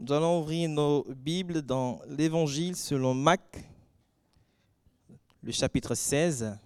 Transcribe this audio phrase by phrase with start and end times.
[0.00, 3.68] Nous allons ouvrir nos Bibles dans l'Évangile selon Marc,
[5.42, 6.56] le chapitre 16.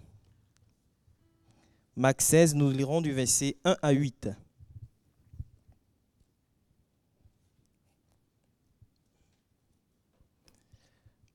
[1.95, 4.29] Marc 16, nous lirons du verset 1 à 8.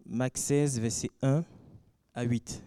[0.06, 1.44] Marc 16, verset 1
[2.14, 2.62] à 8.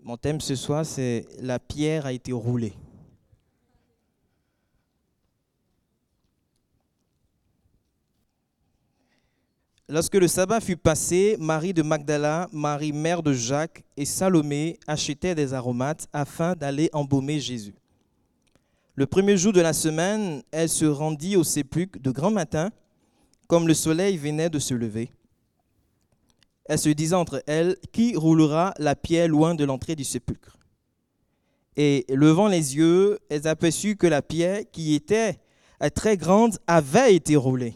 [0.00, 2.72] Mon thème ce soir, c'est La pierre a été roulée.
[9.90, 15.34] Lorsque le sabbat fut passé, Marie de Magdala, Marie mère de Jacques et Salomé achetaient
[15.34, 17.74] des aromates afin d'aller embaumer Jésus.
[18.96, 22.68] Le premier jour de la semaine, elle se rendit au sépulcre de grand matin,
[23.46, 25.10] comme le soleil venait de se lever.
[26.66, 30.58] Elle se disait entre elles, qui roulera la pierre loin de l'entrée du sépulcre?
[31.76, 35.38] Et levant les yeux, elles aperçurent que la pierre, qui était
[35.94, 37.74] très grande, avait été roulée.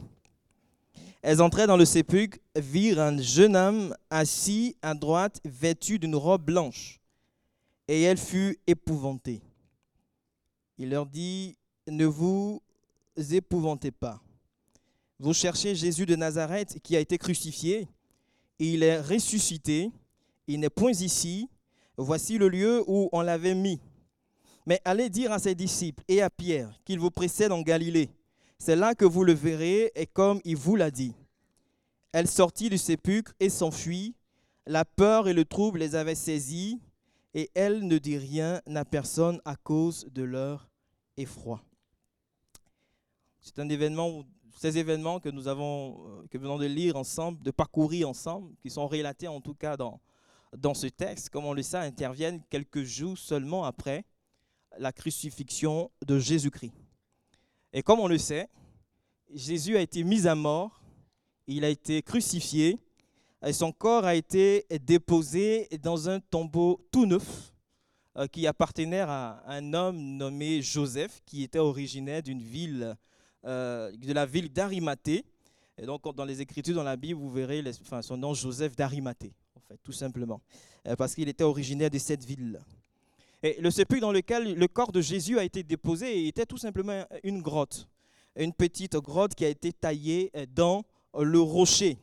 [1.23, 6.45] Elles entraient dans le sépulcre, virent un jeune homme assis à droite, vêtu d'une robe
[6.45, 7.01] blanche.
[7.87, 9.41] Et elle fut épouvantée.
[10.79, 11.57] Il leur dit,
[11.87, 12.61] ne vous
[13.17, 14.21] épouvantez pas.
[15.21, 17.87] Vous cherchez Jésus de Nazareth qui a été crucifié.
[18.59, 19.93] Il est ressuscité.
[20.49, 21.49] Il n'est point ici.
[21.97, 23.79] Voici le lieu où on l'avait mis.
[24.67, 28.11] Mais allez dire à ses disciples et à Pierre qu'il vous précède en Galilée.
[28.65, 31.17] C'est là que vous le verrez, et comme il vous l'a dit.
[32.13, 34.15] Elle sortit du sépulcre et s'enfuit.
[34.67, 36.81] La peur et le trouble les avaient saisis,
[37.35, 40.71] et elle ne dit rien à personne à cause de leur
[41.17, 41.61] effroi.
[43.41, 44.25] C'est un événement,
[44.57, 48.71] ces événements que nous avons, euh, que venons de lire ensemble, de parcourir ensemble, qui
[48.71, 49.99] sont relatés en tout cas dans,
[50.57, 54.05] dans ce texte, comme on le sait, interviennent quelques jours seulement après
[54.79, 56.82] la crucifixion de Jésus-Christ.
[57.73, 58.49] Et comme on le sait,
[59.33, 60.83] Jésus a été mis à mort,
[61.47, 62.79] il a été crucifié,
[63.45, 67.53] et son corps a été déposé dans un tombeau tout neuf
[68.19, 72.95] euh, qui appartenait à un homme nommé Joseph, qui était originaire d'une ville,
[73.47, 75.25] euh, de la ville d'Arimathée.
[75.79, 77.65] Et donc, dans les Écritures, dans la Bible, vous verrez
[78.03, 80.43] son nom Joseph d'Arimathée, en fait, tout simplement,
[80.87, 82.61] euh, parce qu'il était originaire de cette ville.
[83.43, 87.05] Et le sépulcre dans lequel le corps de Jésus a été déposé était tout simplement
[87.25, 87.89] une grotte,
[88.37, 90.85] une petite grotte qui a été taillée dans
[91.19, 91.99] le rocher.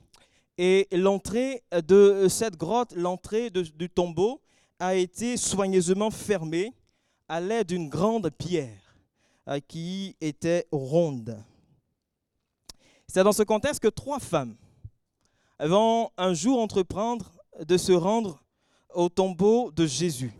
[0.58, 4.42] Et l'entrée de cette grotte, l'entrée du tombeau,
[4.80, 6.74] a été soigneusement fermée
[7.30, 8.96] à l'aide d'une grande pierre
[9.48, 11.38] euh, qui était ronde.
[13.08, 14.56] C'est dans ce contexte que trois femmes
[15.60, 17.32] vont un jour entreprendre
[17.66, 18.44] de se rendre
[18.94, 20.34] au tombeau de Jésus.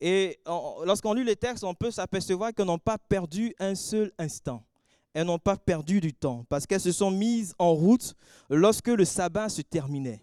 [0.00, 4.64] Et lorsqu'on lit les textes, on peut s'apercevoir qu'elles n'ont pas perdu un seul instant.
[5.12, 8.14] Elles n'ont pas perdu du temps parce qu'elles se sont mises en route
[8.48, 10.22] lorsque le sabbat se terminait.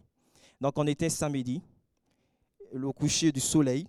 [0.61, 1.61] Donc on était samedi,
[2.71, 3.85] le coucher du soleil,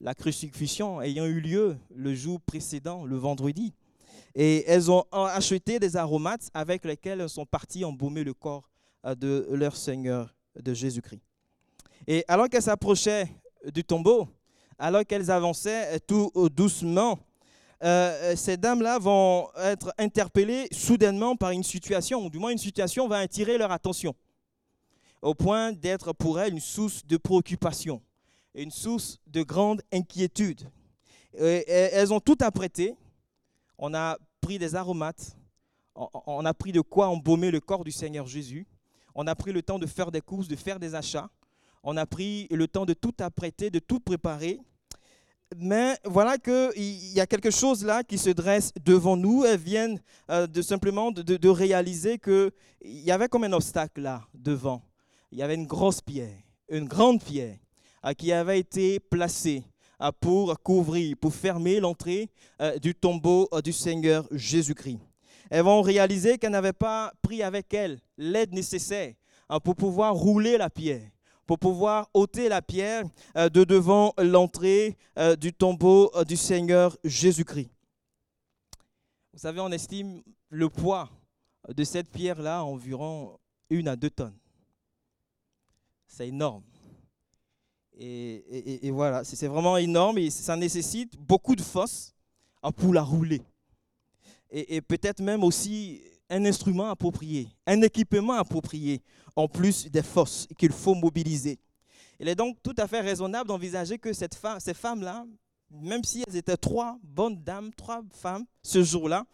[0.00, 3.74] la crucifixion ayant eu lieu le jour précédent, le vendredi.
[4.34, 8.68] Et elles ont acheté des aromates avec lesquels elles sont parties embaumer le corps
[9.04, 11.20] euh, de leur Seigneur, de Jésus-Christ.
[12.06, 13.28] Et alors qu'elles s'approchaient
[13.72, 14.28] du tombeau,
[14.82, 17.20] alors qu'elles avançaient tout doucement,
[17.84, 23.06] euh, ces dames-là vont être interpellées soudainement par une situation, ou du moins une situation
[23.06, 24.12] va attirer leur attention,
[25.22, 28.02] au point d'être pour elles une source de préoccupation,
[28.56, 30.68] une source de grande inquiétude.
[31.38, 32.96] elles ont tout apprêté.
[33.78, 35.36] On a pris des aromates,
[35.94, 38.66] on a pris de quoi embaumer le corps du Seigneur Jésus,
[39.14, 41.30] on a pris le temps de faire des courses, de faire des achats,
[41.84, 44.60] on a pris le temps de tout apprêter, de tout préparer.
[45.56, 49.44] Mais voilà qu'il y a quelque chose là qui se dresse devant nous.
[49.44, 52.52] Elles viennent euh, de simplement de, de, réaliser qu'il
[52.82, 54.82] y avait comme un obstacle là devant.
[55.30, 56.36] Il y avait une grosse pierre,
[56.68, 57.56] une grande pierre
[58.04, 59.64] euh, qui avait été placée
[60.00, 62.30] euh, pour couvrir, pour fermer l'entrée
[62.80, 65.00] du tombeau du Seigneur Jésus-Christ.
[65.50, 69.14] Elles vont réaliser qu'elles n'avaient pas pris avec elles l'aide nécessaire
[69.64, 71.02] pour pouvoir rouler la pierre
[71.52, 73.04] pour pouvoir ôter la pierre
[73.36, 77.68] euh, de devant l'entrée euh, du tombeau euh, du Seigneur Jésus-Christ.
[79.34, 81.10] Vous savez, on estime le poids
[81.68, 83.38] de cette pierre-là environ
[83.68, 84.36] une à deux tonnes.
[86.06, 86.62] C'est énorme.
[87.98, 92.14] Et, voilà, c'est vraiment énorme et ça nécessite beaucoup de force
[92.76, 93.42] pour la rouler.
[94.50, 96.00] Et, peut-être même aussi
[96.32, 99.02] un instrument approprié, un équipement approprié,
[99.36, 101.58] en plus des forces qu'il faut mobiliser.
[102.18, 105.26] Il est donc tout à fait raisonnable d'envisager que ces femmes-là,
[105.70, 109.26] même si elles étaient trois bonnes dames, trois femmes, ce jour-là,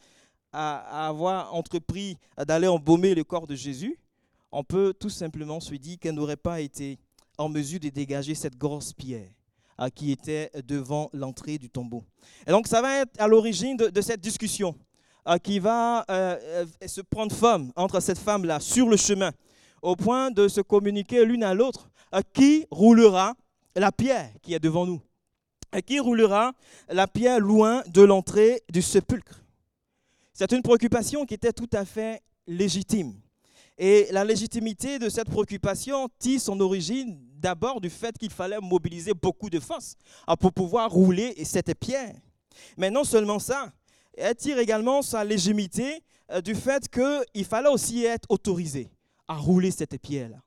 [0.52, 2.16] à, avoir entrepris
[2.46, 3.98] d'aller embaumer le corps de Jésus,
[4.50, 6.98] on peut tout simplement se dire qu'elles n'auraient pas été
[7.36, 9.30] en mesure de dégager cette grosse pierre
[9.94, 12.02] qui était devant l'entrée du tombeau.
[12.46, 14.74] Et donc ça va être à l'origine de, cette discussion
[15.42, 19.32] qui va euh, euh, se prendre forme entre cette femme-là sur le chemin,
[19.82, 21.90] au point de se communiquer l'une à l'autre
[22.32, 23.34] qui roulera
[23.76, 25.00] la pierre qui est devant nous,
[25.84, 26.52] qui roulera
[26.88, 29.42] la pierre loin de l'entrée du sépulcre.
[30.32, 33.12] C'est une préoccupation qui était tout à fait légitime.
[33.76, 39.14] Et la légitimité de cette préoccupation tire son origine d'abord du fait qu'il fallait mobiliser
[39.14, 39.94] beaucoup de force
[40.40, 42.14] pour pouvoir rouler cette pierre.
[42.76, 43.72] Mais non seulement ça,
[44.18, 48.90] elle tire également sa légitimité euh, du fait qu'il fallait aussi être autorisé
[49.26, 50.38] à rouler cette pierre-là.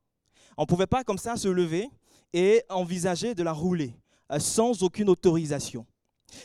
[0.57, 1.89] On ne pouvait pas comme ça se lever
[2.33, 3.95] et envisager de la rouler
[4.31, 5.85] euh, sans aucune autorisation.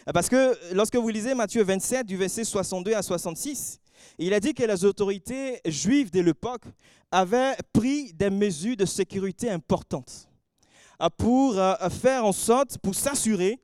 [0.08, 3.81] Euh, parce que lorsque vous lisez Matthieu 27, du verset 62 à 66,
[4.19, 6.64] il a dit que les autorités juives de l'époque
[7.11, 10.28] avaient pris des mesures de sécurité importantes
[11.19, 11.55] pour
[11.90, 13.58] faire en sorte, pour s'assurer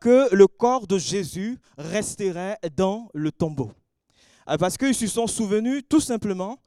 [0.00, 3.72] que le corps de Jésus resterait dans le tombeau.
[4.58, 6.58] Parce qu'ils se sont souvenus tout simplement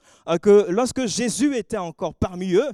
[0.42, 2.70] que lorsque Jésus était encore parmi eux,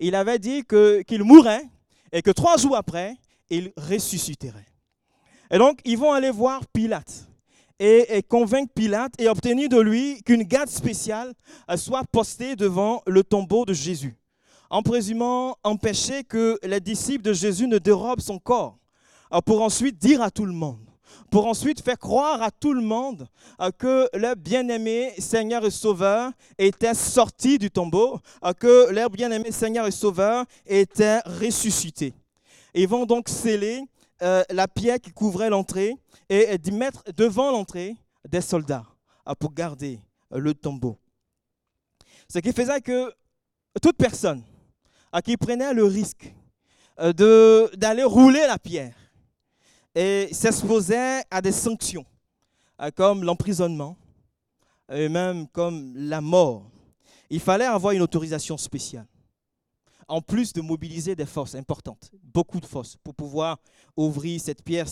[0.00, 1.64] il avait dit qu'il mourrait
[2.12, 3.16] et que trois jours après,
[3.50, 4.66] il ressusciterait.
[5.50, 7.28] Et donc, ils vont aller voir Pilate
[7.78, 11.32] et, convaincre Pilate et obtenir de lui qu'une garde spéciale
[11.70, 14.16] euh, soit postée devant le tombeau de Jésus,
[14.68, 18.78] en présumant empêcher que les disciples de Jésus ne dérobent son corps,
[19.44, 20.84] pour ensuite dire à tout le monde,
[21.30, 23.28] pour ensuite faire croire à tout le monde
[23.60, 28.20] euh, que leur bien-aimé Seigneur et Sauveur était sorti du tombeau,
[28.58, 32.14] que leur bien-aimé Seigneur et Sauveur était ressuscité.
[32.74, 33.82] Ils vont donc sceller
[34.20, 35.96] la pierre qui couvrait l'entrée
[36.28, 37.96] et d'y mettre devant l'entrée
[38.28, 38.84] des soldats
[39.28, 40.00] euh, pour garder
[40.32, 40.98] euh, le tombeau.
[42.28, 43.12] Ce qui faisait que
[43.80, 44.42] toute personne
[45.24, 46.32] qui prenait le risque
[47.00, 48.94] euh, d'aller rouler la pierre
[49.98, 52.06] et s'exposait à des sanctions
[52.94, 53.96] comme l'emprisonnement
[54.92, 56.70] et même comme la mort,
[57.28, 59.08] il fallait avoir une autorisation spéciale
[60.06, 63.58] en plus de mobiliser des forces importantes, beaucoup de forces, pour pouvoir
[63.96, 64.86] ouvrir cette pierre,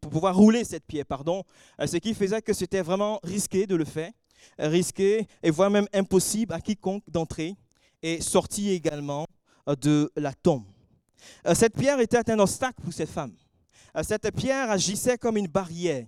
[0.00, 1.42] pour pouvoir rouler cette pierre, pardon,
[1.80, 4.12] euh, ce qui faisait que c'était vraiment risqué de le faire,
[4.60, 7.56] euh, risqué et voire même impossible à quiconque d'entrer
[8.00, 9.26] et sortir également
[9.68, 10.64] euh, de la tombe.
[11.54, 13.32] Cette pierre était un obstacle pour cette femme.
[14.02, 16.06] Cette pierre agissait comme une barrière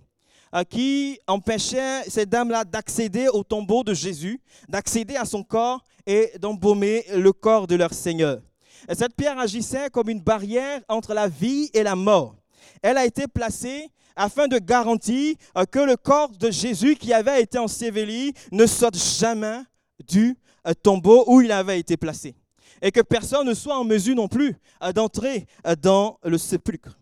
[0.71, 7.05] qui empêchait ces dames-là d'accéder au tombeau de Jésus, d'accéder à son corps et d'embaumer
[7.13, 8.41] le corps de leur Seigneur.
[8.89, 12.37] Et cette pierre agissait comme une barrière entre la vie et la mort.
[12.83, 17.43] Elle a été placée afin de garantir euh, que le corps de Jésus qui avait
[17.43, 19.61] été enseveli ne saute jamais
[20.07, 20.37] du
[20.67, 22.35] euh, tombeau où il avait été placé.
[22.83, 25.47] Et que personne ne soit en mesure non plus euh, d'entrer
[25.81, 26.97] dans le sépulcre.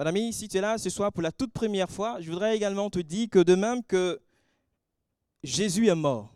[0.00, 2.88] Madame, si tu es là ce soir pour la toute première fois, je voudrais également
[2.88, 4.18] te dire que de même que
[5.42, 6.32] Jésus est mort,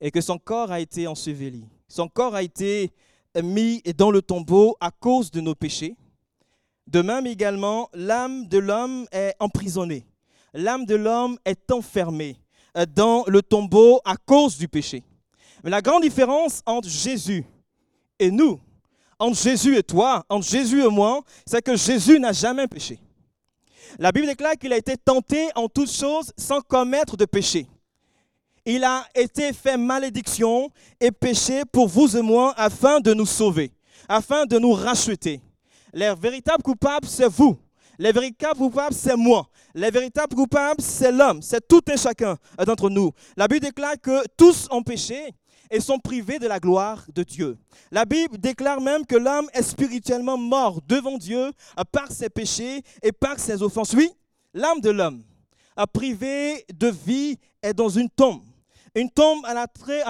[0.00, 1.66] et que son corps a été enseveli.
[1.86, 2.90] Son corps a été
[3.44, 5.96] mis dans le tombeau à cause de nos péchés.
[6.86, 10.06] De même également, l'âme de l'homme est emprisonnée.
[10.54, 12.38] L'âme de l'homme est enfermée
[12.94, 15.04] dans le tombeau à cause du péché.
[15.62, 17.44] Mais la grande différence entre Jésus
[18.18, 18.58] et nous,
[19.18, 22.98] entre Jésus et toi, entre Jésus et moi, c'est que Jésus n'a jamais péché.
[23.98, 27.66] La Bible déclare qu'il a été tenté en toutes choses sans commettre de péché
[28.68, 30.70] il a été fait malédiction
[31.00, 33.72] et péché pour vous et moi afin de nous sauver,
[34.06, 35.40] afin de nous racheter.
[35.94, 37.56] Les véritables coupables, c'est vous.
[37.98, 39.48] Les véritables coupables, c'est moi.
[39.74, 41.42] Les véritables coupables, c'est l'homme.
[41.42, 43.12] C'est tout et chacun d'entre nous.
[43.36, 45.34] La Bible déclare que tous ont péché
[45.70, 47.58] et sont privés de la gloire de Dieu.
[47.90, 51.52] La Bible déclare même que l'homme est spirituellement mort devant Dieu
[51.90, 53.92] par ses péchés et par ses offenses.
[53.94, 54.10] Oui,
[54.54, 55.24] l'âme de l'homme,
[55.92, 58.42] privé de vie, est dans une tombe
[58.94, 59.54] une tombe à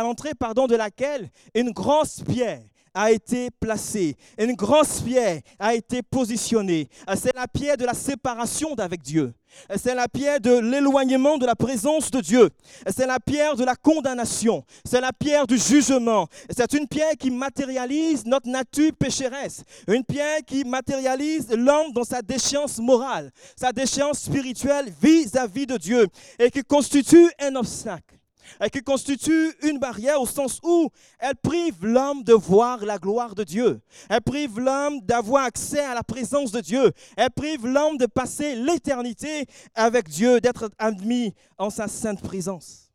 [0.03, 2.63] l'entrée, pardon, de laquelle une grosse pierre
[2.95, 6.89] a été placée, une grosse pierre a été positionnée.
[7.17, 9.33] C'est la pierre de la séparation d'avec Dieu.
[9.77, 12.51] C'est la pierre de l'éloignement de la présence de Dieu.
[12.87, 14.65] C'est la pierre de la condamnation.
[14.85, 16.29] C'est la pierre du jugement.
[16.51, 19.65] C'est une pierre qui matérialise notre nature pécheresse.
[19.87, 25.67] Une pierre qui matérialise l'homme dans sa déchéance morale, sa déchéance spirituelle vis à -vis
[25.67, 26.07] de Dieu
[26.39, 28.18] et qui constitue un obstacle
[28.65, 33.35] et qui constitue une barrière au sens où elle prive l'homme de voir la gloire
[33.35, 33.81] de Dieu.
[34.09, 36.93] Elle prive l'homme d'avoir accès à la présence de Dieu.
[37.17, 42.89] Elle prive l'homme de passer l'éternité avec Dieu, d'être admis en sa sainte présence.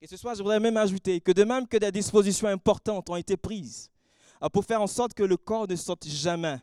[0.00, 3.14] Et ce soir, je voudrais même ajouter que de même que des dispositions importantes ont
[3.14, 3.88] été prises
[4.42, 6.58] euh, pour faire en sorte que le corps ne sorte jamais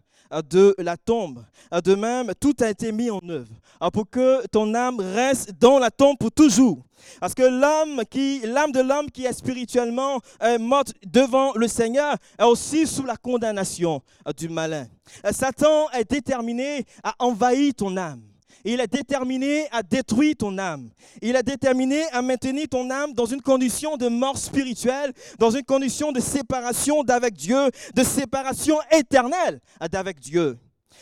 [0.49, 1.43] de la tombe.
[1.73, 3.53] Euh, de même, tout a été mis en œuvre
[3.93, 6.79] pour que ton âme reste dans la tombe pour toujours.
[7.21, 10.19] Parce que l'âme qui, l'âme de l'homme qui est spirituellement
[10.59, 14.01] morte devant le Seigneur est aussi sous la condamnation
[14.35, 14.85] du malin.
[15.31, 18.28] Satan est déterminé à envahir ton âme.
[18.63, 20.89] Il est déterminé à détruire ton âme.
[21.21, 25.63] Il est déterminé à maintenir ton âme dans une condition de mort spirituelle, dans une
[25.63, 29.59] condition de séparation d'avec Dieu, de séparation éternelle
[29.91, 30.57] d'avec Dieu.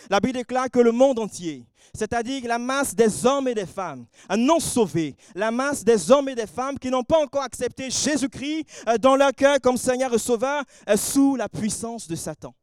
[0.10, 4.06] La Bible déclare que le monde entier, c'est-à-dire la masse des hommes et des femmes
[4.38, 8.66] non sauvés, la masse des hommes et des femmes qui n'ont pas encore accepté Jésus-Christ
[8.88, 12.54] euh, dans leur cœur comme Seigneur et Sauveur, est sous la puissance de Satan.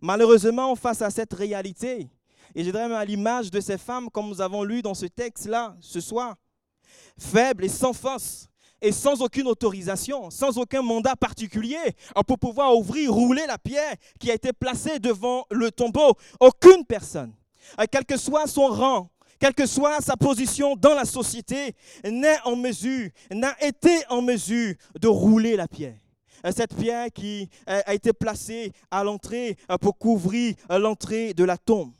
[0.00, 2.08] Malheureusement, face à cette réalité,
[2.54, 5.06] et je dirais même à l'image de ces femmes, comme nous avons lu dans ce
[5.06, 6.36] texte-là ce soir,
[7.18, 8.48] faibles et sans force,
[8.80, 11.78] et sans aucune autorisation, sans aucun mandat particulier
[12.26, 16.14] pour pouvoir ouvrir, rouler la pierre qui a été placée devant le tombeau.
[16.40, 17.32] Aucune personne,
[17.80, 21.74] euh, quel que soit son rang, quelle que soit sa position dans la société,
[22.04, 25.98] n'est en mesure, n'a été en mesure de rouler la pierre.
[26.44, 31.58] Euh, cette pierre qui euh, a été placée à l'entrée pour couvrir l'entrée de la
[31.58, 31.92] tombe.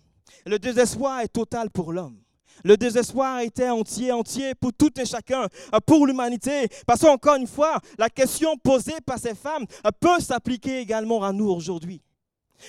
[0.46, 2.18] Le désespoir est total pour l'homme.
[2.64, 5.46] Le désespoir était entier, entier pour tout et chacun,
[5.86, 6.68] pour l'humanité.
[6.86, 9.64] Parce qu'encore une fois, la question posée par ces femmes
[10.00, 12.02] peut s'appliquer également à nous aujourd'hui.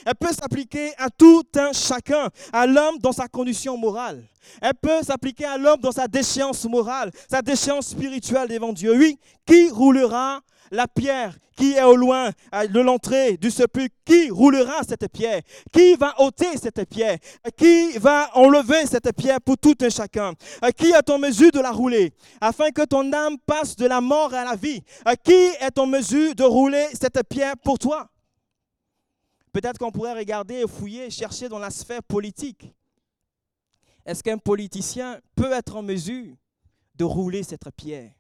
[0.06, 4.24] Elle peut s'appliquer à tout un chacun, à l'homme dans sa condition morale.
[4.62, 8.96] Elle peut s'appliquer à l'homme dans sa déchéance morale, sa déchéance spirituelle devant Dieu.
[8.96, 14.82] Oui, qui roulera la pierre qui est au loin de l'entrée du sepulcre, qui roulera
[14.88, 15.42] cette pierre
[15.74, 17.20] Qui va ôter cette pierre
[17.58, 20.34] Qui va enlever cette pierre pour tout un chacun
[20.78, 24.34] Qui est en mesure de la rouler afin que ton âme passe de la mort
[24.34, 24.82] à la vie
[25.22, 28.10] Qui est en mesure de rouler cette pierre pour toi?
[29.52, 32.74] Peut-être qu'on pourrait regarder, fouiller, chercher dans la sphère politique.
[34.06, 36.36] Est-ce qu'un politicien peut être en mesure
[36.96, 38.12] de rouler cette pierre?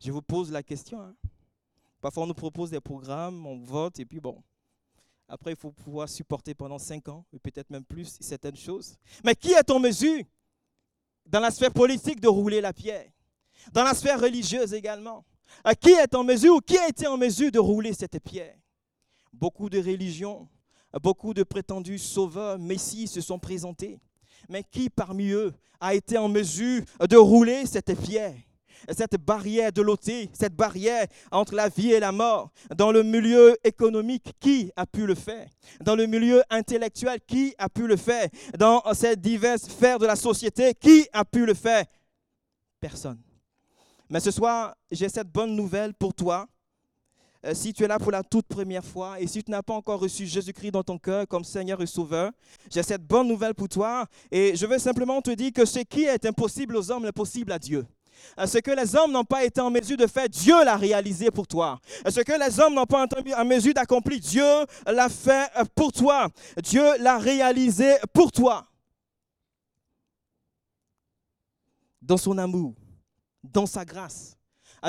[0.00, 1.00] Je vous pose la question.
[1.00, 1.14] Hein.
[2.02, 4.42] Parfois, on nous propose des programmes, on vote, et puis bon.
[5.28, 8.96] Après, il faut pouvoir supporter pendant cinq ans, et peut-être même plus, certaines choses.
[9.24, 10.24] Mais qui est en mesure,
[11.24, 13.08] dans la sphère politique, de rouler la pierre?
[13.72, 15.24] Dans la sphère religieuse également.
[15.80, 18.56] Qui est en mesure, ou qui a été en mesure de rouler cette pierre?
[19.32, 20.48] Beaucoup de religions,
[21.00, 24.00] beaucoup de prétendus sauveurs, messies se sont présentés.
[24.48, 28.34] Mais qui parmi eux a été en mesure de rouler cette pierre?
[28.90, 32.50] Cette barrière de l'ôté, cette barrière entre la vie et la mort.
[32.76, 35.48] Dans le milieu économique, qui a pu le faire?
[35.80, 38.28] Dans le milieu intellectuel, qui a pu le faire?
[38.58, 41.84] Dans ces diverses sphères de la société, qui a pu le faire?
[42.80, 43.18] Personne.
[44.10, 46.46] Mais ce soir, j'ai cette bonne nouvelle pour toi.
[47.44, 49.74] Euh, si tu es là pour la toute première fois et si tu n'as pas
[49.74, 52.30] encore reçu Jésus-Christ dans ton cœur comme Seigneur et Sauveur,
[52.70, 56.04] j'ai cette bonne nouvelle pour toi et je veux simplement te dire que ce qui
[56.04, 57.84] est impossible aux hommes est possible à Dieu.
[58.46, 61.46] Ce que les hommes n'ont pas été en mesure de faire, Dieu l'a réalisé pour
[61.46, 61.78] toi.
[62.08, 66.28] Ce que les hommes n'ont pas été en mesure d'accomplir, Dieu l'a fait pour toi.
[66.62, 68.66] Dieu l'a réalisé pour toi.
[72.00, 72.74] Dans son amour,
[73.42, 74.36] dans sa grâce,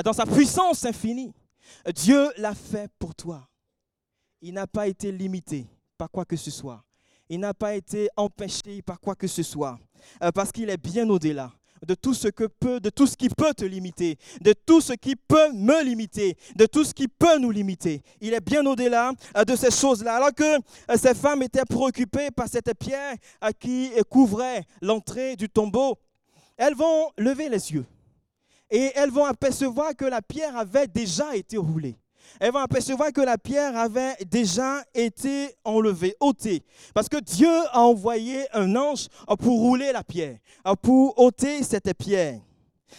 [0.04, 1.32] dans sa puissance infinie,
[1.94, 3.46] Dieu l'a fait pour toi.
[4.40, 5.66] Il n'a pas été limité
[5.96, 6.84] par quoi que ce soit.
[7.28, 9.78] Il n'a pas été empêché par quoi que ce soit.
[10.22, 11.50] Euh, parce qu'il est bien au-delà
[11.86, 14.92] de tout ce que peut, de tout ce qui peut te limiter, de tout ce
[14.92, 18.02] qui peut me limiter, de tout ce qui peut nous limiter.
[18.20, 20.16] Il est bien au-delà euh, de ces choses-là.
[20.16, 25.48] Alors que euh, ces femmes étaient préoccupées par cette pierre euh, qui couvrait l'entrée du
[25.48, 25.98] tombeau,
[26.56, 27.84] elles vont lever les yeux
[28.70, 31.96] et elles vont apercevoir que la pierre avait déjà été roulée
[32.40, 36.62] elles vont apercevoir que la pierre avait déjà été enlevée, ôtée.
[36.94, 40.38] Parce que Dieu a envoyé un ange pour rouler la pierre,
[40.82, 42.40] pour ôter cette pierre.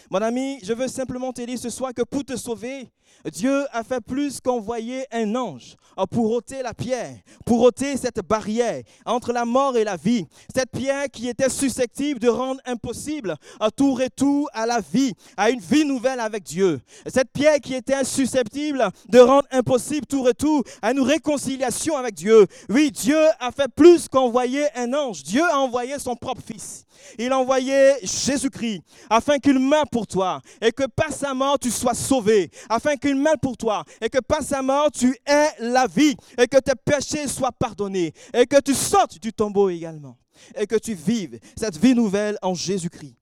[0.10, 2.90] Mon ami, je veux simplement te dire ce soir que pour te sauver,
[3.32, 5.76] Dieu a fait plus qu'envoyer un ange
[6.12, 7.16] pour ôter la pierre,
[7.46, 10.26] pour ôter cette barrière entre la mort et la vie.
[10.54, 15.50] Cette pierre qui était susceptible de rendre impossible un tout retour à la vie, à
[15.50, 16.82] une vie nouvelle avec Dieu.
[17.08, 22.46] Cette pierre qui était susceptible de rendre impossible tout retour à une réconciliation avec Dieu.
[22.70, 25.24] Oui, Dieu a fait plus qu'envoyer un ange.
[25.24, 26.86] Dieu a envoyé son propre Fils.
[27.18, 31.72] Il a envoyé Jésus-Christ afin qu'il meure pour toi et que par sa mort tu
[31.72, 35.88] sois sauvé, afin qu'il meure pour toi et que par sa mort tu aies la
[35.88, 40.18] vie et que tes péchés soient pardonnés et que tu sortes du tombeau également
[40.56, 43.16] et que tu vives cette vie nouvelle en Jésus-Christ.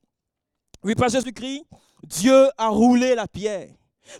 [0.82, 1.64] Oui, par Jésus-Christ,
[2.02, 3.70] Dieu a roulé la pierre.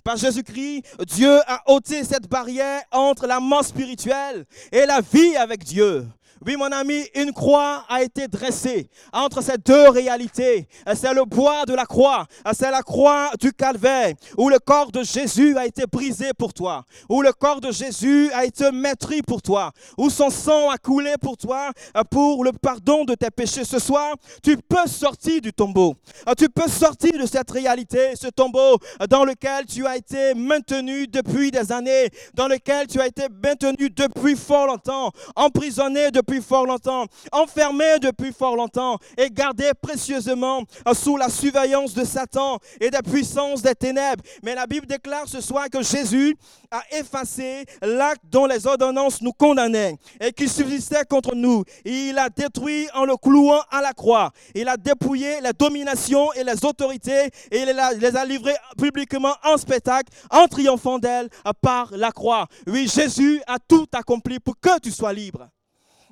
[0.02, 5.62] Par Jésus-Christ, Dieu a ôté cette barrière entre la mort spirituelle et la vie avec
[5.62, 6.06] Dieu.
[6.46, 10.68] Oui, mon ami, une croix a été dressée entre ces deux réalités.
[10.94, 15.02] C'est le bois de la croix, c'est la croix du calvaire, où le corps de
[15.02, 19.40] Jésus a été brisé pour toi, où le corps de Jésus a été maîtris pour
[19.40, 21.70] toi, où son sang a coulé pour toi,
[22.10, 23.64] pour le pardon de tes péchés.
[23.64, 25.94] Ce soir, tu peux sortir du tombeau.
[26.36, 31.50] Tu peux sortir de cette réalité, ce tombeau dans lequel tu as été maintenu depuis
[31.50, 37.06] des années, dans lequel tu as été maintenu depuis fort longtemps, emprisonné depuis fort longtemps,
[37.32, 40.62] enfermé depuis fort longtemps et gardé précieusement
[40.92, 44.22] sous la surveillance de Satan et des puissances des ténèbres.
[44.42, 46.36] Mais la Bible déclare ce soir que Jésus
[46.70, 51.64] a effacé l'acte dont les ordonnances nous condamnaient et qui subsistait contre nous.
[51.84, 54.32] Il a détruit en le clouant à la croix.
[54.54, 59.56] Il a dépouillé les dominations et les autorités et il les a livrées publiquement en
[59.56, 61.28] spectacle en triomphant d'elles
[61.60, 62.46] par la croix.
[62.66, 65.48] Oui, Jésus a tout accompli pour que tu sois libre.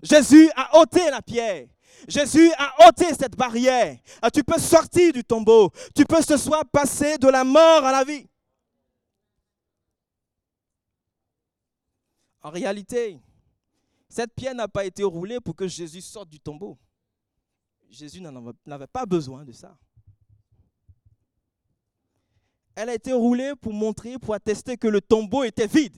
[0.03, 1.69] Jésus a ôté la pierre.
[2.09, 3.99] Jésus a ôté cette barrière.
[4.21, 5.71] Ah, tu peux sortir du tombeau.
[5.95, 8.29] Tu peux ce soir passer de la mort à la vie.
[12.43, 13.21] En réalité,
[14.09, 16.77] cette pierre n'a pas été roulée pour que Jésus sorte du tombeau.
[17.89, 18.21] Jésus
[18.67, 19.79] n'avait pas besoin de ça.
[22.75, 25.97] Elle a été roulée pour montrer, pour attester que le tombeau était vide.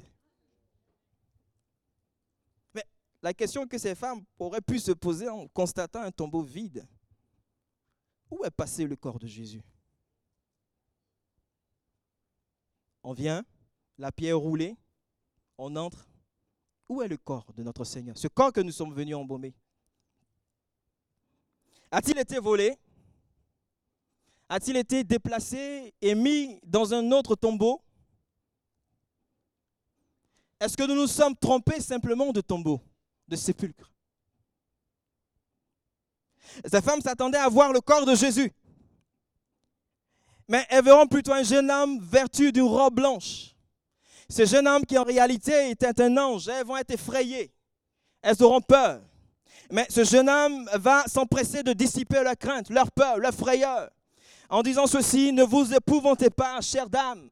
[3.24, 6.86] La question que ces femmes auraient pu se poser en constatant un tombeau vide,
[8.30, 9.62] où est passé le corps de Jésus?
[13.02, 13.42] On vient,
[13.96, 14.76] la pierre roulée,
[15.56, 16.06] on entre.
[16.86, 18.18] Où est le corps de notre Seigneur?
[18.18, 19.54] Ce corps que nous sommes venus embaumer.
[21.92, 22.76] A-t-il été volé?
[24.50, 27.82] A-t-il été déplacé et mis dans un autre tombeau?
[30.60, 32.82] Est-ce que nous nous sommes trompés simplement de tombeau?
[33.28, 33.90] De sépulcre.
[36.64, 38.52] Ces femmes s'attendaient à voir le corps de Jésus.
[40.46, 43.54] Mais elles verront plutôt un jeune homme vertu d'une robe blanche.
[44.28, 47.52] Ce jeune homme qui en réalité était un ange, elles vont être effrayées.
[48.22, 49.02] Elles auront peur.
[49.70, 53.90] Mais ce jeune homme va s'empresser de dissiper leur crainte, leur peur, leur frayeur,
[54.48, 57.30] en disant ceci, ne vous épouvantez pas, chère dame.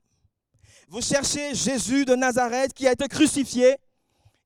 [0.89, 3.77] Vous cherchez Jésus de Nazareth qui a été crucifié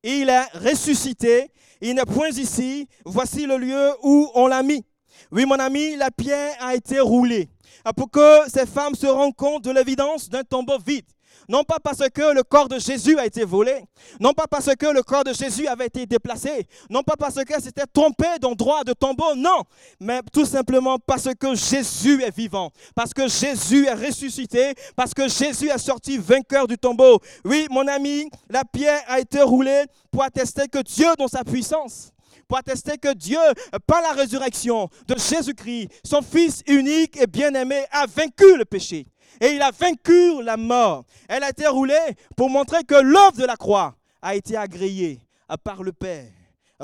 [0.07, 4.85] il est ressuscité, il n'est point ici, voici le lieu où on l'a mis.
[5.33, 7.49] Oui, mon ami, la pierre a été roulée
[7.97, 11.07] pour que ces femmes se rendent compte de l'évidence d'un tombeau vide.
[11.49, 13.85] Non pas parce que le corps de Jésus a été volé,
[14.21, 17.61] non pas parce que le corps de Jésus avait été déplacé, non pas parce que
[17.61, 19.63] c'était trompé d'endroit de tombeau, non,
[20.01, 25.29] mais tout simplement parce que Jésus est vivant, parce que Jésus est ressuscité, parce que
[25.29, 27.21] Jésus est sorti vainqueur du tombeau.
[27.45, 32.13] Oui, mon ami, la pierre a été roulée pour attester que Dieu, dans sa puissance,
[32.49, 33.39] pour attester que Dieu,
[33.87, 39.07] par la résurrection de Jésus-Christ, son Fils unique et bien-aimé, a vaincu le péché
[39.41, 41.05] et il a vaincu la mort.
[41.29, 45.21] Elle a été roulée pour montrer que l'œuvre de la croix a été agréée
[45.63, 46.31] par le Père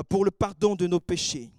[0.08, 1.50] pour le pardon de nos péchés,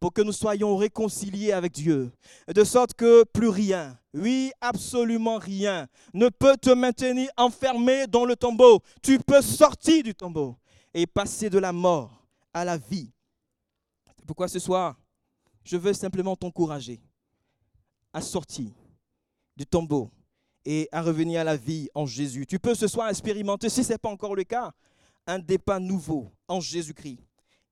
[0.00, 2.10] pour que nous soyons réconciliés avec Dieu,
[2.52, 8.34] de sorte que plus rien, oui, absolument rien, ne peut te maintenir enfermé dans le
[8.34, 8.80] tombeau.
[9.02, 10.56] Tu peux sortir du tombeau
[10.94, 13.12] et passer de la mort à la vie.
[14.26, 14.98] Pourquoi ce soir,
[15.64, 17.00] je veux simplement t'encourager
[18.12, 18.70] à sortir
[19.56, 20.10] du tombeau
[20.64, 22.46] et à revenir à la vie en Jésus.
[22.46, 24.72] Tu peux ce soir expérimenter, si ce n'est pas encore le cas,
[25.26, 27.20] un départ nouveau en Jésus-Christ.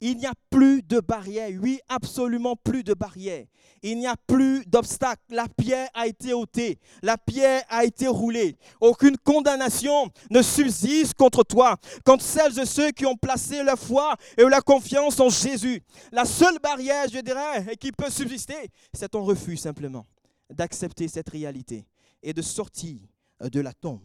[0.06, 3.46] Il n'y a plus de barrière, oui, absolument plus de barrière.
[3.82, 5.22] Il n'y a plus d'obstacle.
[5.30, 8.54] La pierre a été ôtée, la pierre a été roulée.
[8.82, 14.14] Aucune condamnation ne subsiste contre toi, contre celles et ceux qui ont placé leur foi
[14.36, 15.80] et leur confiance en Jésus.
[16.12, 20.04] La seule barrière, je dirais, qui peut subsister, c'est ton refus simplement
[20.50, 21.86] d'accepter cette réalité
[22.22, 22.98] et de sortir
[23.40, 24.02] de la tombe.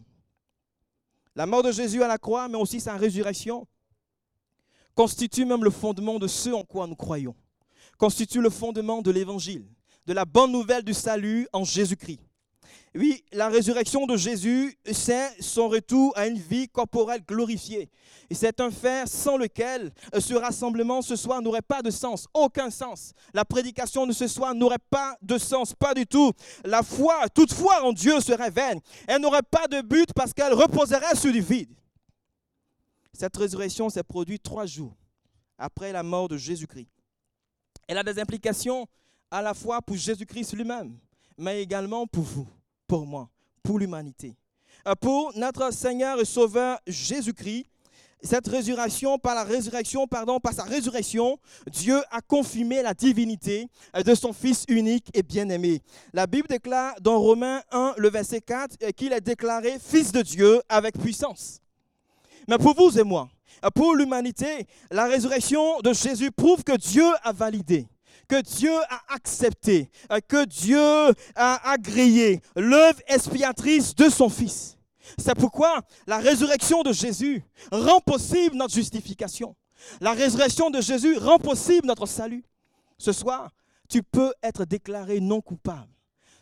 [1.35, 3.67] La mort de Jésus à la croix, mais aussi sa résurrection,
[4.99, 7.33] constitue même le fondement de ce en quoi nous croyons,
[7.97, 9.65] constitue le fondement de l'évangile,
[10.05, 12.19] de la bonne nouvelle du salut en Jésus-Christ.
[12.93, 17.89] Oui, la résurrection de Jésus, c'est son retour à une vie corporelle glorifiée.
[18.29, 22.69] Et c'est un fait sans lequel ce rassemblement ce soir n'aurait pas de sens, aucun
[22.69, 23.13] sens.
[23.33, 26.33] La prédication de ce soir n'aurait pas de sens, pas du tout.
[26.65, 28.81] La foi, toute foi en Dieu serait vaine.
[29.07, 31.73] Elle n'aurait pas de but parce qu'elle reposerait sur du vide.
[33.19, 34.95] Cette résurrection s'est produite trois jours
[35.58, 36.88] après la mort de Jésus-Christ.
[37.86, 38.88] Elle a des implications
[39.29, 40.97] à la fois pour Jésus-Christ lui-même,
[41.38, 42.47] mais également pour vous
[42.88, 43.29] pour moi,
[43.62, 44.38] pour l'humanité.
[44.88, 47.65] Euh, pour notre Seigneur et Sauveur Jésus-Christ,
[48.23, 51.38] cette résurrection, par la résurrection, pardon, par sa résurrection,
[51.69, 55.82] Dieu a confirmé la divinité euh, de son Fils unique et bien-aimé.
[56.13, 60.21] La Bible déclare dans Romains 1, le verset 4, euh, qu'il est déclaré Fils de
[60.21, 61.60] Dieu avec puissance.
[62.49, 63.29] Mais pour vous et moi,
[63.75, 67.88] pour l'humanité, la résurrection de Jésus prouve que Dieu a validé
[68.27, 70.79] que Dieu a accepté, euh, que Dieu
[71.35, 74.77] a agréé l'œuvre expiatrice de son Fils.
[75.17, 79.55] C'est pourquoi la résurrection de Jésus rend possible notre justification.
[79.99, 82.43] La résurrection de Jésus rend possible notre salut.
[82.99, 83.49] Ce soir,
[83.89, 85.89] tu peux être déclaré non coupable.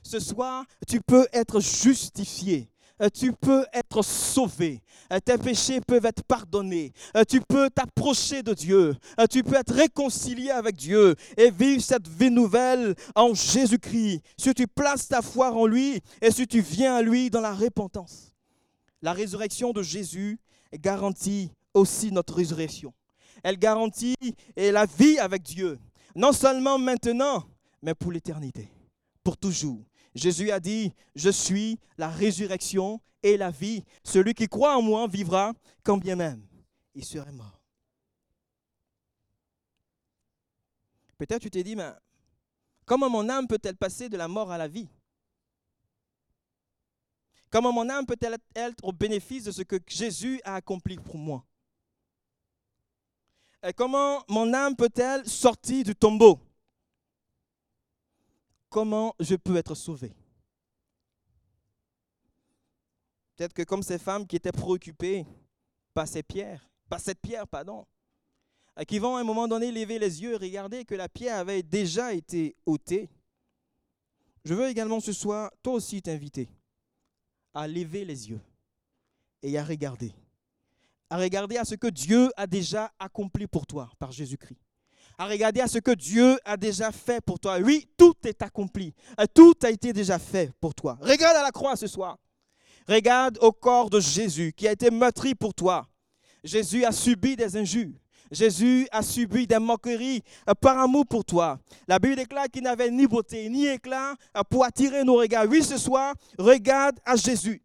[0.03, 2.69] Ce soir, tu peux être justifié.
[3.01, 4.81] Euh, tu peux être sauvé.
[5.13, 6.93] Euh, tes péchés peuvent être pardonnés.
[7.15, 8.95] Euh, tu peux t'approcher de Dieu.
[9.29, 14.21] Tu peux être réconcilié avec Dieu et vivre cette vie nouvelle en Jésus-Christ.
[14.37, 17.53] Si tu places ta foi en lui et si tu viens à lui dans la
[17.53, 18.33] repentance.
[19.01, 20.39] La résurrection de Jésus
[20.73, 22.93] garantit aussi notre résurrection.
[23.43, 24.15] Elle garantit
[24.55, 25.77] la vie avec Dieu.
[26.15, 27.43] Non seulement maintenant,
[27.83, 28.71] mais pour l'éternité.
[29.23, 29.86] Pour toujours.
[30.17, 33.83] Jésus a dit, je suis la résurrection et la vie.
[34.03, 35.53] Celui qui croit en moi vivra
[35.83, 36.47] quand bien même
[36.97, 37.61] il serait mort.
[41.17, 41.91] Peut-être tu t'es dit, mais
[42.85, 44.89] comment mon âme peut-elle passer de la mort à la vie?
[47.49, 51.45] Comment mon âme peut-elle être au bénéfice de ce que Jésus a accompli pour moi?
[53.75, 56.39] Comment mon âme peut-elle sortir du tombeau?
[58.69, 60.13] Comment je peux être sauvé
[63.35, 65.25] Peut-être que comme ces femmes qui étaient préoccupées
[65.93, 67.85] par ces pierres, par cette pierre, pardon,
[68.87, 71.63] qui vont à un moment donné lever les yeux et regarder que la pierre avait
[71.63, 73.09] déjà été ôtée.
[74.43, 76.49] Je veux également ce soir, toi aussi, t'inviter
[77.53, 78.41] à lever les yeux
[79.41, 80.13] et à regarder.
[81.09, 84.66] À regarder à ce que Dieu a déjà accompli pour toi par Jésus-Christ
[85.17, 87.57] à regarder à ce que Dieu a déjà fait pour toi.
[87.59, 88.93] Oui, tout est accompli.
[89.19, 90.97] Euh, tout a été déjà fait pour toi.
[91.01, 92.17] Regarde à la croix ce soir.
[92.87, 95.87] Regarde au corps de Jésus qui a été meurtri pour toi.
[96.43, 97.93] Jésus a subi des injures.
[98.31, 101.59] Jésus a subi des moqueries euh, par amour pour toi.
[101.87, 105.45] La Bible déclare qu'il n'avait ni beauté ni éclat euh, pour attirer nos regards.
[105.49, 107.61] Oui, ce soir, regarde à Jésus.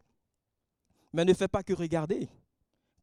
[1.11, 2.27] Mais ne fais pas que regarder.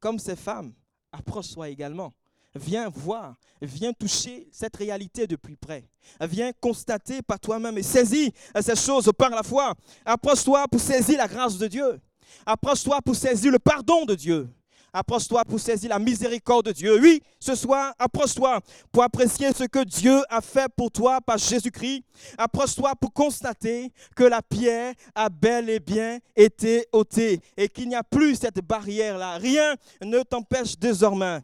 [0.01, 0.73] Comme ces femmes,
[1.13, 2.13] approche-toi également.
[2.55, 5.85] Viens voir, viens toucher cette réalité de plus près.
[6.21, 9.75] Viens constater par toi-même et saisis ces choses par la foi.
[10.05, 12.01] Approche-toi pour saisir la grâce de Dieu.
[12.45, 14.49] Approche-toi pour saisir le pardon de Dieu.
[14.93, 17.01] Approche-toi pour saisir la miséricorde de Dieu.
[17.01, 18.59] Oui, ce soir, approche-toi
[18.91, 22.03] pour apprécier ce que Dieu a fait pour toi par Jésus-Christ.
[22.37, 27.95] Approche-toi pour constater que la pierre a bel et bien été ôtée et qu'il n'y
[27.95, 29.39] a plus cette barrière-là.
[29.39, 31.41] Rien ne t'empêche désormais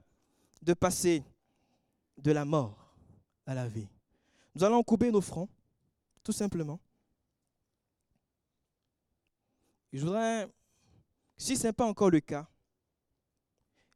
[0.66, 1.22] de passer
[2.18, 2.92] de la mort
[3.46, 3.86] à la vie.
[4.54, 5.48] Nous allons couper nos fronts,
[6.22, 6.80] tout simplement.
[9.92, 10.46] je voudrais,
[11.38, 12.46] si ce n'est pas encore le cas,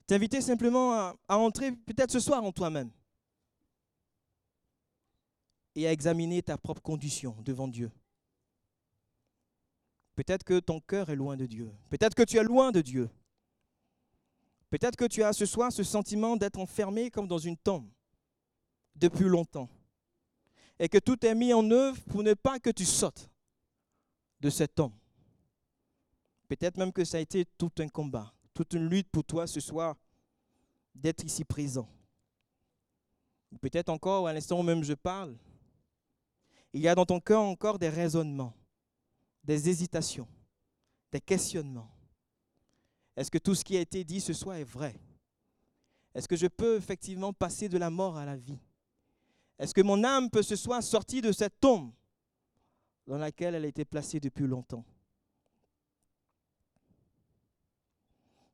[0.06, 2.90] t'inviter simplement à, à entrer peut-être ce soir en toi-même
[5.74, 7.90] et à examiner ta propre condition devant Dieu.
[10.14, 11.70] Peut-être que ton cœur est loin de Dieu.
[11.90, 13.10] Peut-être que tu es loin de Dieu.
[14.70, 17.88] Peut-être que tu as ce soir ce sentiment d'être enfermé comme dans une tombe
[18.94, 19.68] depuis longtemps.
[20.78, 23.28] Et que tout est mis en œuvre pour ne pas que tu sautes
[24.38, 24.94] de cette tombe.
[26.48, 29.60] Peut-être même que ça a été tout un combat, toute une lutte pour toi ce
[29.60, 29.96] soir
[30.94, 31.88] d'être ici présent.
[33.60, 35.36] Peut-être encore, à l'instant où même je parle,
[36.72, 38.54] il y a dans ton cœur encore des raisonnements,
[39.42, 40.28] des hésitations,
[41.10, 41.90] des questionnements.
[43.20, 44.98] Est-ce que tout ce qui a été dit ce soir est vrai?
[46.14, 48.58] Est-ce que je peux effectivement passer de la mort à la vie?
[49.58, 51.92] Est-ce que mon âme peut ce soir sortir de cette tombe
[53.06, 54.86] dans laquelle elle a été placée depuis longtemps?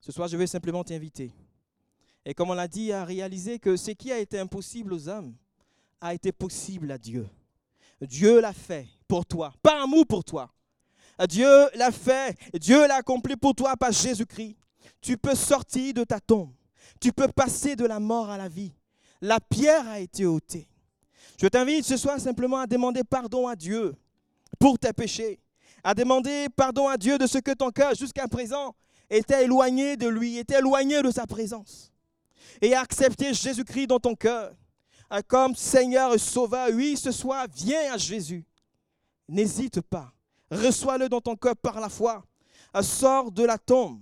[0.01, 1.33] Ce soir, je vais simplement t'inviter.
[2.25, 5.37] Et comme on l'a dit, à réaliser que ce qui a été impossible aux hommes
[6.01, 7.29] a été possible à Dieu.
[8.01, 10.53] Dieu l'a fait pour toi, par amour pour toi.
[11.27, 12.37] Dieu l'a fait.
[12.55, 14.57] Dieu l'a accompli pour toi par Jésus-Christ.
[15.01, 16.53] Tu peux sortir de ta tombe.
[17.01, 18.73] Tu peux passer de la mort à la vie.
[19.21, 20.69] La pierre a été ôtée.
[21.41, 23.95] Je t'invite ce soir simplement à demander pardon à Dieu
[24.59, 25.39] pour tes péchés,
[25.85, 28.75] à demander pardon à Dieu de ce que ton cœur jusqu'à présent
[29.11, 31.93] était éloigné de lui, était éloigné de sa présence,
[32.61, 34.55] et à accepter Jésus-Christ dans ton cœur
[35.29, 36.69] comme Seigneur et Sauveur.
[36.73, 38.45] Oui, ce soir, viens à Jésus.
[39.29, 40.13] N'hésite pas.
[40.51, 42.25] Reçois-le dans ton cœur par la foi.
[42.83, 44.01] Sors de la tombe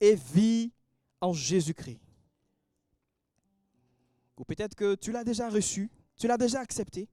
[0.00, 0.72] et vis
[1.20, 2.00] en Jésus-Christ.
[4.38, 7.08] Ou peut-être que tu l'as déjà reçu, tu l'as déjà accepté.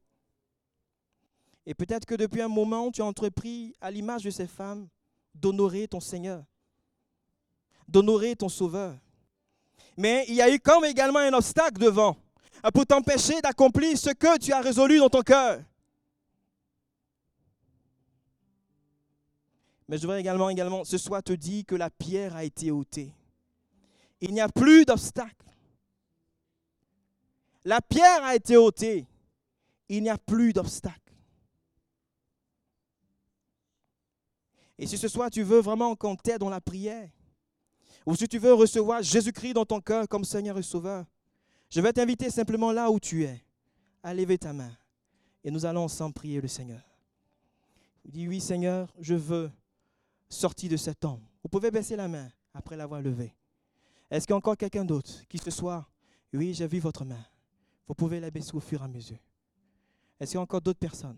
[1.65, 4.87] Et peut-être que depuis un moment, tu as entrepris, à l'image de ces femmes,
[5.33, 6.43] d'honorer ton Seigneur,
[7.87, 8.95] d'honorer ton Sauveur.
[9.95, 12.17] Mais il y a eu comme également un obstacle devant
[12.73, 15.61] pour t'empêcher d'accomplir ce que tu as résolu dans ton cœur.
[19.87, 23.13] Mais je voudrais également, également ce soir te dire que la pierre a été ôtée.
[24.21, 25.45] Il n'y a plus d'obstacle.
[27.65, 29.05] La pierre a été ôtée.
[29.89, 30.99] Il n'y a plus d'obstacle.
[34.77, 37.09] Et si ce soir tu veux vraiment qu'on t'aide dans la prière,
[38.05, 41.05] ou si tu veux recevoir Jésus-Christ dans ton cœur comme Seigneur et Sauveur,
[41.69, 43.41] je vais t'inviter simplement là où tu es
[44.01, 44.71] à lever ta main.
[45.43, 46.81] Et nous allons ensemble prier le Seigneur.
[48.05, 49.51] Dis oui Seigneur, je veux
[50.33, 51.21] sortir de cet homme.
[51.41, 53.35] Vous pouvez baisser la main après l'avoir levée.
[54.09, 55.89] Est-ce qu'il y a encore quelqu'un d'autre qui ce soir,
[56.33, 57.25] oui, j'ai vu votre main.
[57.87, 59.17] Vous pouvez la baisser au fur et à mesure.
[60.19, 61.17] Est-ce qu'il y a encore d'autres personnes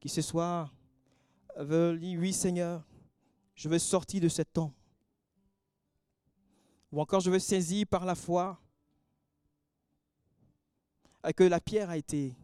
[0.00, 0.74] qui ce soir
[1.56, 2.84] veulent dire, oui Seigneur,
[3.54, 4.72] je veux sortir de cet homme.
[6.92, 8.58] Ou encore je veux saisir par la foi
[11.36, 12.34] que la pierre a été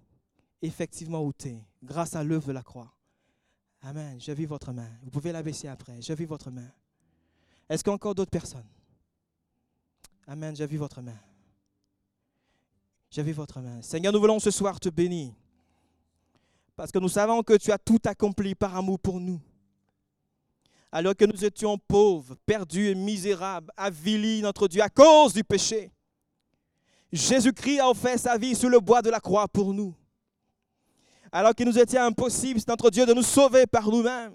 [0.62, 2.92] effectivement ôtée grâce à l'œuvre de la croix.
[3.82, 4.16] Amen.
[4.18, 4.88] J'ai vu votre main.
[5.02, 6.00] Vous pouvez la baisser après.
[6.00, 6.68] J'ai vu votre main.
[7.68, 8.66] Est-ce qu'il d'autres personnes?
[10.26, 10.54] Amen.
[10.54, 11.18] J'ai vu votre main.
[13.10, 13.82] J'ai vu votre main.
[13.82, 15.32] Seigneur, nous voulons ce soir te bénir.
[16.76, 19.40] Parce que nous savons que tu as tout accompli par amour pour nous.
[20.92, 25.92] Alors que nous étions pauvres, perdus et misérables, avilis, notre Dieu, à cause du péché.
[27.12, 29.94] Jésus-Christ a offert sa vie sur le bois de la croix pour nous.
[31.32, 34.34] Alors qu'il nous était impossible, c'est notre Dieu de nous sauver par nous-mêmes.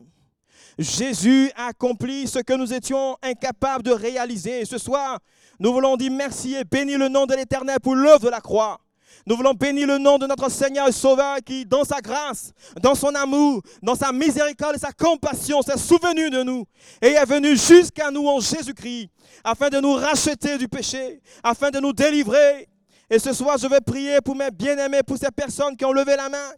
[0.78, 4.66] Jésus a accompli ce que nous étions incapables de réaliser.
[4.66, 5.20] ce soir,
[5.60, 8.80] nous voulons dire merci et bénir le nom de l'Éternel pour l'œuvre de la croix.
[9.26, 12.94] Nous voulons bénir le nom de notre Seigneur et Sauveur qui, dans sa grâce, dans
[12.94, 16.66] son amour, dans sa miséricorde et sa compassion, s'est souvenu de nous
[17.02, 19.10] et est venu jusqu'à nous en Jésus-Christ
[19.44, 22.68] afin de nous racheter du péché, afin de nous délivrer.
[23.10, 26.16] Et ce soir, je vais prier pour mes bien-aimés, pour ces personnes qui ont levé
[26.16, 26.52] la main.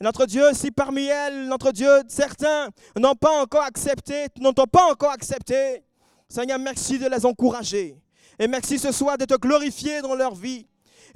[0.00, 5.12] Notre Dieu, si parmi elles, notre Dieu, certains n'ont pas encore accepté, n'ont pas encore
[5.12, 5.82] accepté,
[6.28, 7.96] Seigneur, merci de les encourager.
[8.38, 10.66] Et merci ce soir de te glorifier dans leur vie.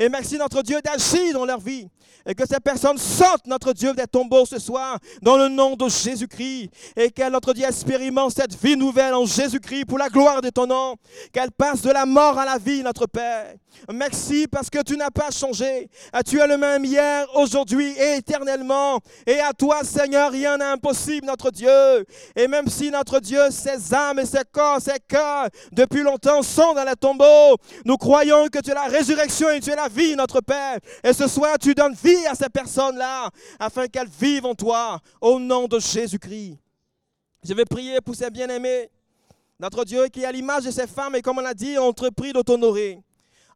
[0.00, 1.86] Et merci notre Dieu d'agir dans leur vie.
[2.26, 5.88] Et que ces personnes sortent, notre Dieu, des tombeaux ce soir, dans le nom de
[5.88, 6.70] Jésus-Christ.
[6.96, 10.66] Et qu'elle, notre Dieu, expérimente cette vie nouvelle en Jésus-Christ pour la gloire de ton
[10.66, 10.96] nom.
[11.32, 13.54] Qu'elle passe de la mort à la vie, notre Père.
[13.92, 15.88] Merci parce que tu n'as pas changé.
[16.26, 18.98] Tu es le même hier, aujourd'hui et éternellement.
[19.26, 22.06] Et à toi, Seigneur, rien n'est impossible, notre Dieu.
[22.36, 26.74] Et même si, notre Dieu, ses âmes et ses corps, ses cœurs, depuis longtemps, sont
[26.74, 30.16] dans les tombeaux, nous croyons que tu es la résurrection et tu es la vie,
[30.16, 30.78] notre Père.
[31.02, 35.38] Et ce soir, tu donnes vie à ces personnes-là, afin qu'elles vivent en toi, au
[35.38, 36.58] nom de Jésus-Christ.
[37.42, 38.90] Je vais prier pour ces bien-aimés.
[39.58, 42.40] Notre Dieu qui, à l'image de ces femmes, et comme on l'a dit, entrepris de
[42.40, 43.00] t'honorer.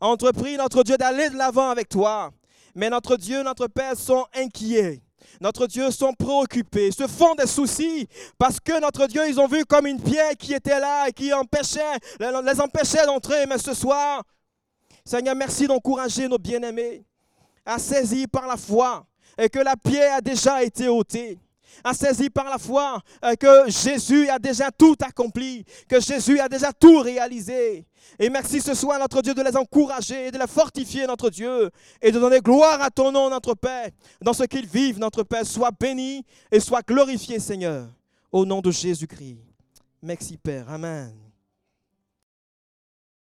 [0.00, 2.30] Entrepris, notre Dieu, d'aller de l'avant avec toi.
[2.74, 5.00] Mais notre Dieu, notre Père sont inquiets.
[5.40, 8.06] Notre Dieu sont préoccupés, se font des soucis
[8.38, 11.32] parce que notre Dieu, ils ont vu comme une pierre qui était là et qui
[11.32, 11.80] empêchait,
[12.20, 13.46] les empêchait d'entrer.
[13.46, 14.22] Mais ce soir,
[15.04, 17.04] Seigneur, merci d'encourager nos bien-aimés
[17.64, 19.06] à saisir par la foi
[19.38, 21.38] et que la pierre a déjà été ôtée
[21.82, 26.48] à saisir par la foi euh, que Jésus a déjà tout accompli, que Jésus a
[26.48, 27.86] déjà tout réalisé.
[28.18, 31.70] Et merci ce soir, notre Dieu, de les encourager et de les fortifier, notre Dieu,
[32.00, 33.88] et de donner gloire à ton nom, notre Père,
[34.20, 35.46] dans ce qu'ils vivent, notre Père.
[35.46, 37.88] Sois béni et sois glorifié, Seigneur,
[38.30, 39.38] au nom de Jésus-Christ.
[40.02, 40.68] Merci, Père.
[40.70, 41.23] Amen.